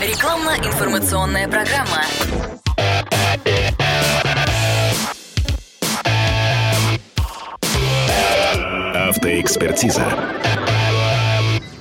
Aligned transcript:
Рекламно-информационная 0.00 1.46
программа. 1.46 2.06
Автоэкспертиза. 8.94 10.06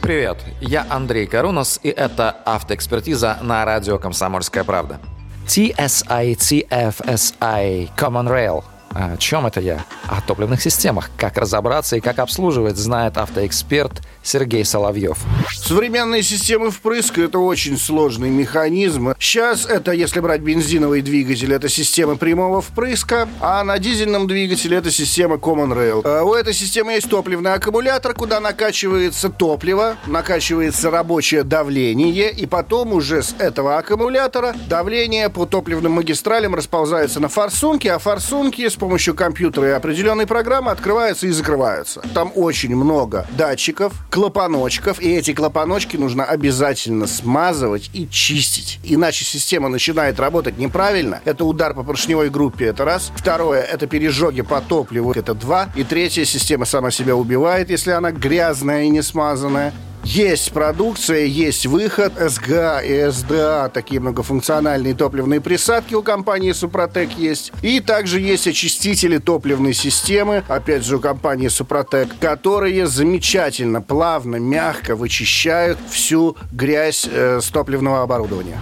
Привет, 0.01 0.37
я 0.59 0.85
Андрей 0.89 1.27
Карунос, 1.27 1.79
и 1.81 1.87
это 1.87 2.31
«Автоэкспертиза» 2.43 3.37
на 3.41 3.63
радио 3.63 3.97
«Комсомольская 3.97 4.65
правда». 4.65 4.99
TSI, 5.47 6.35
TFSI, 6.35 7.89
Common 7.95 8.27
Rail– 8.27 8.65
о 8.93 9.17
чем 9.17 9.45
это 9.45 9.59
я? 9.59 9.85
О 10.07 10.21
топливных 10.21 10.61
системах. 10.61 11.11
Как 11.17 11.37
разобраться 11.37 11.95
и 11.95 11.99
как 11.99 12.19
обслуживать, 12.19 12.77
знает 12.77 13.17
автоэксперт 13.17 14.01
Сергей 14.23 14.65
Соловьев. 14.65 15.17
Современные 15.53 16.23
системы 16.23 16.71
впрыска– 16.71 17.21
это 17.23 17.39
очень 17.39 17.77
сложный 17.77 18.29
механизм. 18.29 19.13
Сейчас 19.19 19.65
это, 19.65 19.91
если 19.91 20.19
брать 20.19 20.41
бензиновый 20.41 21.01
двигатель, 21.01 21.53
это 21.53 21.69
система 21.69 22.15
прямого 22.15 22.61
впрыска, 22.61 23.29
а 23.39 23.63
на 23.63 23.77
дизельном 23.79 24.27
двигателе 24.27 24.77
это 24.77 24.91
система 24.91 25.35
Common 25.35 25.73
Rail. 25.73 26.01
А 26.03 26.23
у 26.23 26.33
этой 26.33 26.53
системы 26.53 26.93
есть 26.93 27.09
топливный 27.09 27.53
аккумулятор, 27.53 28.13
куда 28.13 28.39
накачивается 28.39 29.29
топливо, 29.29 29.97
накачивается 30.07 30.89
рабочее 30.89 31.43
давление, 31.43 32.31
и 32.31 32.45
потом 32.45 32.93
уже 32.93 33.23
с 33.23 33.35
этого 33.37 33.77
аккумулятора 33.77 34.55
давление 34.67 35.29
по 35.29 35.45
топливным 35.45 35.93
магистралям 35.93 36.55
расползается 36.55 37.19
на 37.19 37.29
форсунки, 37.29 37.87
а 37.87 37.99
форсунки 37.99 38.67
с 38.67 38.78
помощью 38.79 39.13
компьютера 39.13 39.67
и 39.67 39.71
определенной 39.71 40.25
программы 40.25 40.71
открываются 40.71 41.27
и 41.27 41.31
закрываются. 41.31 42.01
Там 42.15 42.31
очень 42.35 42.75
много 42.75 43.27
датчиков, 43.37 43.93
клапаночков, 44.09 44.99
и 44.99 45.11
эти 45.11 45.33
клапаночки 45.33 45.97
нужно 45.97 46.25
обязательно 46.25 47.05
смазывать 47.05 47.91
и 47.93 48.09
чистить. 48.09 48.79
Иначе 48.83 49.25
система 49.25 49.69
начинает 49.69 50.19
работать 50.19 50.57
неправильно. 50.57 51.21
Это 51.25 51.45
удар 51.45 51.75
по 51.75 51.83
поршневой 51.83 52.29
группе, 52.29 52.65
это 52.65 52.85
раз. 52.85 53.11
Второе, 53.15 53.61
это 53.61 53.85
пережоги 53.85 54.41
по 54.41 54.61
топливу, 54.61 55.11
это 55.11 55.35
два. 55.35 55.69
И 55.75 55.83
третье, 55.83 56.25
система 56.25 56.65
сама 56.65 56.89
себя 56.89 57.15
убивает, 57.15 57.69
если 57.69 57.91
она 57.91 58.11
грязная 58.11 58.83
и 58.83 58.89
не 58.89 59.03
смазанная. 59.03 59.73
Есть 60.03 60.51
продукция, 60.53 61.25
есть 61.25 61.65
выход. 61.65 62.13
СГА 62.17 62.81
и 62.81 63.11
СДА, 63.11 63.69
такие 63.73 64.01
многофункциональные 64.01 64.95
топливные 64.95 65.41
присадки 65.41 65.93
у 65.93 66.01
компании 66.01 66.51
Супротек 66.51 67.11
есть. 67.17 67.51
И 67.61 67.79
также 67.79 68.19
есть 68.19 68.47
очистители 68.47 69.17
топливной 69.17 69.73
системы, 69.73 70.43
опять 70.47 70.85
же, 70.85 70.97
у 70.97 70.99
компании 70.99 71.47
Супротек, 71.47 72.09
которые 72.19 72.87
замечательно, 72.87 73.81
плавно, 73.81 74.37
мягко 74.37 74.95
вычищают 74.95 75.77
всю 75.89 76.37
грязь 76.51 77.07
э, 77.11 77.39
с 77.41 77.47
топливного 77.49 78.01
оборудования. 78.01 78.57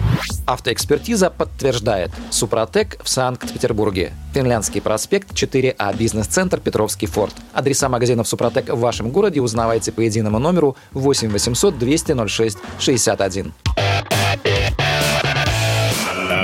Автоэкспертиза 0.48 1.28
подтверждает. 1.28 2.10
Супротек 2.30 2.96
в 3.04 3.08
Санкт-Петербурге. 3.10 4.12
Финляндский 4.32 4.80
проспект 4.80 5.32
4А, 5.32 5.94
бизнес-центр 5.94 6.58
Петровский 6.58 7.06
форт. 7.06 7.34
Адреса 7.52 7.90
магазинов 7.90 8.26
Супротек 8.26 8.70
в 8.70 8.80
вашем 8.80 9.10
городе 9.10 9.42
узнавайте 9.42 9.92
по 9.92 10.00
единому 10.00 10.38
номеру 10.38 10.74
8 10.92 11.28
800 11.28 11.78
200 11.78 12.28
06 12.28 12.58
61. 12.78 13.52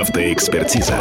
Автоэкспертиза. 0.01 0.97